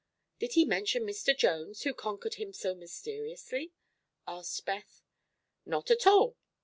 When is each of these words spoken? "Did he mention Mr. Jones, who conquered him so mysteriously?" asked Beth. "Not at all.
"Did 0.39 0.53
he 0.53 0.65
mention 0.65 1.03
Mr. 1.05 1.37
Jones, 1.37 1.83
who 1.83 1.93
conquered 1.93 2.33
him 2.33 2.53
so 2.53 2.73
mysteriously?" 2.73 3.71
asked 4.27 4.65
Beth. 4.65 5.03
"Not 5.63 5.91
at 5.91 6.07
all. 6.07 6.37